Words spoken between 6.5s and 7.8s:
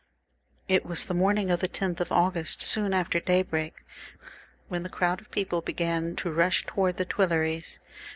towards the Tuileries.